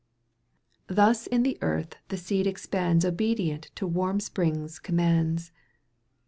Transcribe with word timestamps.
Thus 0.87 1.27
in 1.27 1.43
the 1.43 1.59
earth 1.61 1.95
the 2.07 2.17
seed 2.17 2.47
expands 2.47 3.05
Obedient 3.05 3.69
to 3.75 3.85
warm 3.85 4.19
Spring's 4.19 4.79
commands. 4.79 5.51